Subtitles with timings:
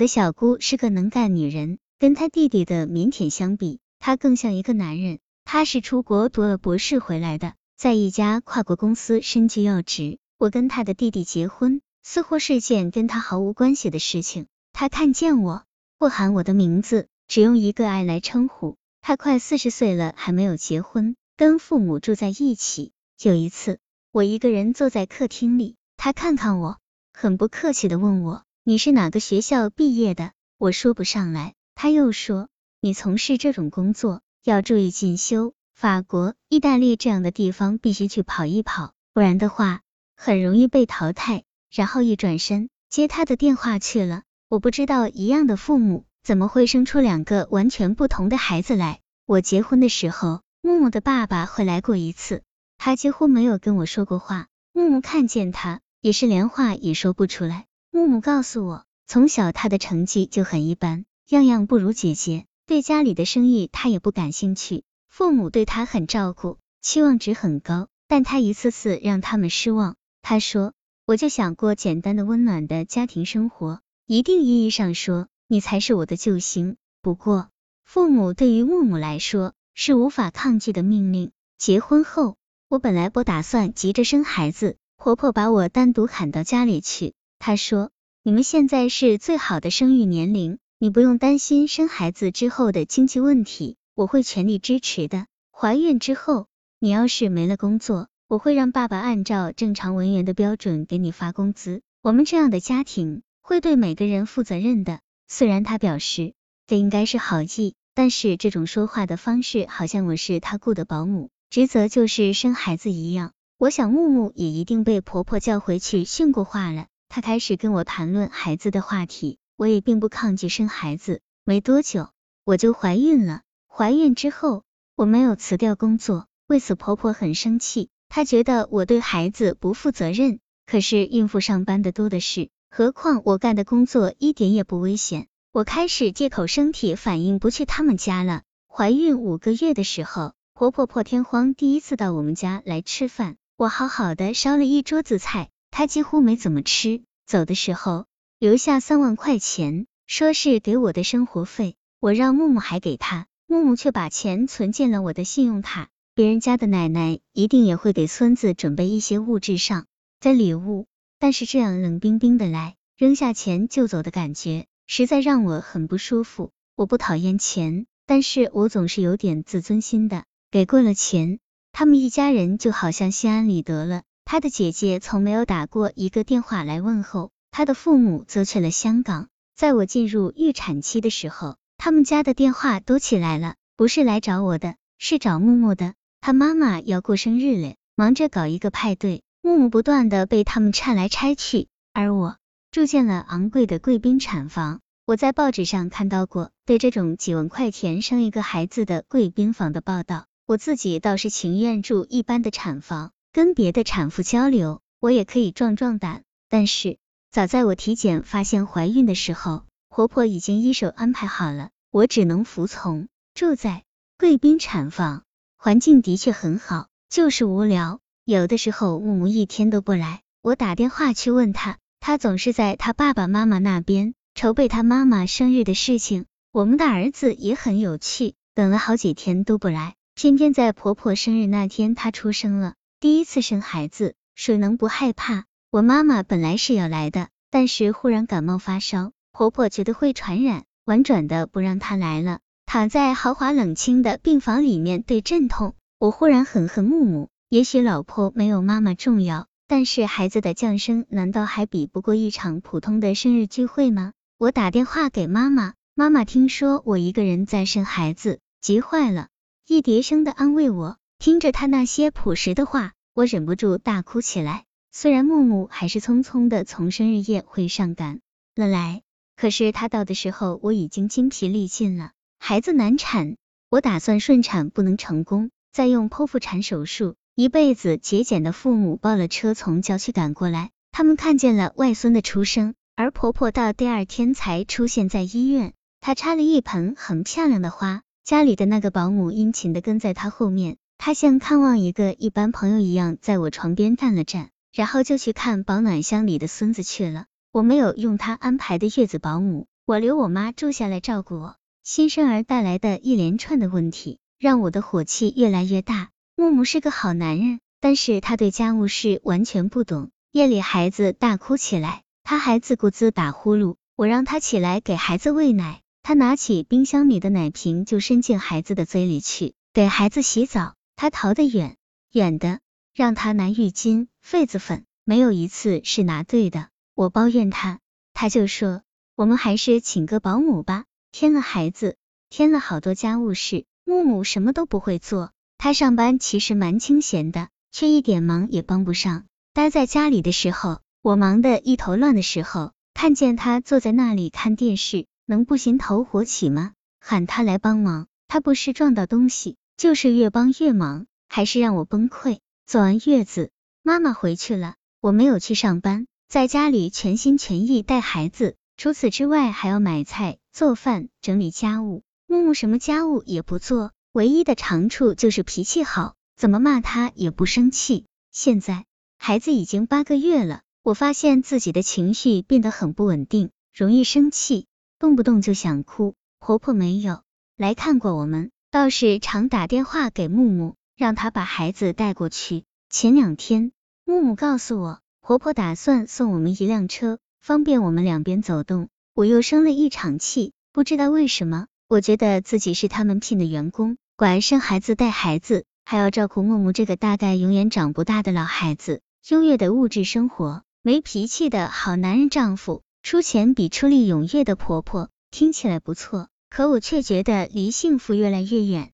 [0.00, 5.18] 我的小姑是个能干女人，跟她弟弟的腼腆相比，她更像一个男人。
[5.44, 10.18] 她是出国读了博士回来的，在一家跨国公司身居要职。
[10.38, 14.46] 我跟她的弟弟结婚，似乎是件跟她毫无关系的事情。
[14.72, 15.64] 她看见我，
[15.98, 18.78] 不喊我的名字，只用一个爱来称呼。
[19.02, 22.92] 她快四十岁了，还没有结婚，跟父母住在一起。
[23.22, 23.80] 有一次，
[24.12, 26.78] 我一个人坐在客厅里，她看看我，
[27.12, 28.44] 很不客气的问我。
[28.62, 30.32] 你是哪个学校毕业的？
[30.58, 31.54] 我说不上来。
[31.74, 32.48] 他又说，
[32.82, 39.80] 你从事这种工作要注意进修，法国、意大利这样的地方必须去跑一跑，不然的话
[40.14, 41.44] 很容易被淘汰。
[41.70, 44.24] 然后一转身接他的电话去了。
[44.50, 49.00] 我不知道一样的父母怎么会生出两个完全不同的孩子来。
[49.24, 52.42] 我结婚的时候，木木的爸爸会来过一次，
[52.76, 54.48] 他几乎没有跟我说过话。
[54.74, 57.64] 木木看见他也是连话也说不出来。
[57.92, 62.46] 木木告诉我，从小他的成绩就很一般，样样不如姐姐。
[62.64, 69.96] 对家里的生意他也不感兴趣，父母对他很照顾，期望值很高，但他一次次让他们失望。
[70.22, 70.72] 他说
[71.04, 76.76] ：“我就想过简单的、温暖的家庭生活。”一定意义上说，你才是我的救星。
[77.02, 77.48] 不过，
[77.84, 81.32] 父母对于木木来说是无法抗拒的命令。
[81.58, 82.36] 结婚后，
[82.68, 87.14] 我本来不打算急着生孩子，婆婆把我单独喊到家里去。
[87.42, 87.90] 他说
[88.22, 95.24] ：“你们现在是最好的生育年龄，你不用担心生孩子之后的经济问题，我会全力支持的。
[95.50, 101.80] 怀孕之后，你要是没了工作，我会让爸爸按照正常文员的标准给你发工资。
[102.02, 106.34] 我们这样的家庭会对每个人负责任的。”虽然他表示
[106.66, 113.32] 这应该是好意，但是这种说话的方式好像我是他雇的保姆，职责就是生孩子一样。
[113.56, 116.88] 我想木木也一定被婆婆叫回去训过话了。
[117.12, 121.22] 他开始跟我谈论孩子的话题，我也并不抗拒生孩子。
[121.44, 122.10] 没多久，
[122.44, 123.42] 我就怀孕了。
[123.66, 124.62] 怀孕之后，
[124.94, 130.38] 我没有辞掉工作，为此婆婆很生气，她觉得我对孩子不负责任。
[130.66, 135.26] 可是孕妇上班的多的是，何况我干的工作一点也不危险。
[135.50, 138.42] 我开始借口身体反应不去他们家了。
[138.68, 145.50] 怀孕五个月的时候，婆婆破天荒第一次到我们家来吃饭，我好好的烧了一桌子菜。
[145.70, 148.06] 他几乎没怎么吃，走的时候
[148.38, 151.76] 留下三万块钱，说是给我的生活费。
[152.00, 155.88] 我让木木还给他，木木却把钱存进了我的信用卡。
[156.14, 159.86] 别人家的奶奶一定也会给孙子准备一些物质上
[160.20, 160.86] 的礼物，
[161.18, 166.50] 但是这样冷冰冰的来，扔下钱就走的感觉，实在让我很不舒服。
[166.74, 170.24] 我不讨厌钱，但是我总是有点自尊心的。
[170.50, 171.38] 给过了钱，
[171.72, 174.02] 他们一家人就好像心安理得了。
[174.30, 179.26] 他的姐姐从没有打过一个电话来问候，他的父母则去了香港。
[179.56, 185.94] 在我进入预产期的时候，他们家的电话都起来了，不是来找我的，是找木木的。
[186.20, 191.66] 他妈妈要过生日了，忙着搞一个派对，木木不断的被他们拆来拆去。
[191.92, 192.36] 而我
[192.70, 194.78] 住进了昂贵的贵宾产房。
[195.06, 203.10] 我在报纸上看到过对这种几万块钱生一个孩子的贵宾房的报道，我自己倒是情愿住一般的产房。
[203.32, 206.24] 跟别的产妇交流，我也可以壮壮胆。
[206.48, 206.98] 但是
[207.30, 213.06] 早在我体检发现怀孕的时候，婆婆已经一手安排好了，我只能服从。
[213.32, 213.84] 住在
[214.18, 215.22] 贵宾产房，
[215.56, 218.00] 环境的确很好，就是无聊。
[218.24, 226.26] 有的时候木木一天都不来，我打电话去问他，他总是在他爸爸妈妈那边筹备他妈妈生日的事情。
[226.52, 232.74] 我们的儿子也很有趣，等了好几天都不来，偏偏在婆婆生日那天他出生了。
[233.00, 235.44] 第一次生孩子，谁能不害怕？
[235.70, 242.40] 我妈妈本来是要来的，但是忽然感冒发烧，婆婆觉得会传染，婉转的不让她来了。
[242.66, 247.30] 躺在豪华冷清的病房里面对阵痛，我忽然很恨木木。
[247.48, 254.12] 也许老婆没有妈妈重要，但是孩子的降生难道还比不过一场普通的生日聚会吗？
[254.36, 259.28] 我打电话给妈妈，妈妈听说我一个人在生孩子，急坏了，
[259.66, 260.98] 一叠声的安慰我。
[261.20, 264.64] 听着他那些朴实的话，我忍不住大哭起来。
[264.90, 268.20] 虽然木木还是匆匆的从生日宴会上赶
[268.56, 269.02] 了来，
[269.36, 272.12] 可是他到的时候我已经精疲力尽了。
[272.38, 273.36] 孩子难产，
[273.68, 277.16] 我打算顺产不能成功，再用剖腹产手术。
[277.34, 285.74] 一辈子节俭的父母抱了车从郊区赶过来，他们看见了外孙的出生，而婆婆到第二天才出现在医院。
[286.00, 290.78] 她插了一盆很漂亮的花，家里的那个保姆殷勤的跟在她后面。
[291.02, 297.24] 他像看望一个一般朋友一样，在我床边站了站，然后就去看保暖箱里的孙子去了。
[297.52, 301.56] 我没有用他安排的月子保姆，我留我妈住下来照顾我。
[301.82, 306.10] 新生儿带来的一连串的问题，让我的火气越来越大。
[306.36, 310.10] 木木是个好男人，但是他对家务事完全不懂。
[310.32, 313.76] 夜里孩子大哭起来，他还自顾自打呼噜。
[313.96, 319.54] 我让他起来给孩子喂奶，他拿起冰箱里的奶瓶就伸进孩子的嘴里去。
[319.72, 321.78] 给孩子洗澡，他逃得远
[322.12, 322.60] 远的。
[322.94, 326.68] 让他拿浴巾、痱子粉，没有一次是拿对的。
[326.94, 327.80] 我抱怨他，
[328.12, 328.82] 他就说
[329.16, 330.84] 我们还是请个保姆吧。
[331.10, 331.96] 添了孩子，
[332.28, 335.32] 添了好多家务事，木木什么都不会做。
[335.56, 339.24] 他上班其实蛮清闲的，却一点忙也帮不上。
[339.54, 346.72] 待在家里的时候，我忙得一头乱的时候，看见他坐在那里看电视，能不心头火起吗？
[347.00, 352.40] 喊他来帮忙，他不是撞到东西，就是越帮越忙，还是让我崩溃。
[352.66, 353.50] 坐完月子，
[353.82, 358.56] 妈妈回去了，我没有去上班，在家里全心全意带孩子。
[358.76, 362.02] 除此之外，还要买菜、做饭、整理家务。
[362.26, 363.92] 木木什么家务也不做。
[364.12, 368.04] 唯一的长处就是脾气好，怎么骂他也不生气。
[368.30, 368.84] 现在
[369.16, 374.66] 孩子已经八个月了，我发现自己的情绪变得很不稳定，容易生气，
[374.98, 376.16] 动不动就想哭。
[376.38, 377.22] 婆婆没有
[377.56, 382.62] 来看过我们，倒是常打电话给木木，让他把孩子带过去。
[382.88, 383.72] 前两天，
[384.04, 388.88] 木木告诉我，婆婆打算送我们一辆车，方便我们两边走动。
[389.12, 391.66] 我又生了一场气，不知道为什么。
[391.88, 399.00] 我觉得自己是他们聘的员工，管生孩子、带孩子，还要照顾木木这个大概永远长不大的老孩子。
[399.28, 408.92] 优越的物质生活，没脾气的好男人丈夫，出钱比出力踊跃的婆婆，听起来不错，可我却觉得离幸福越来越远。